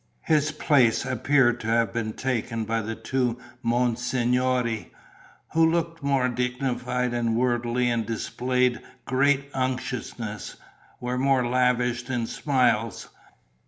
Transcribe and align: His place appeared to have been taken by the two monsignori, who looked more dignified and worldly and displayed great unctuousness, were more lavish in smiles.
His 0.25 0.51
place 0.51 1.05
appeared 1.05 1.59
to 1.59 1.67
have 1.67 1.93
been 1.93 2.13
taken 2.13 2.65
by 2.65 2.81
the 2.81 2.95
two 2.95 3.37
monsignori, 3.63 4.91
who 5.53 5.63
looked 5.69 6.01
more 6.01 6.27
dignified 6.27 7.13
and 7.13 7.35
worldly 7.37 7.87
and 7.87 8.03
displayed 8.03 8.81
great 9.05 9.51
unctuousness, 9.53 10.55
were 10.99 11.19
more 11.19 11.45
lavish 11.45 12.09
in 12.09 12.25
smiles. 12.25 13.09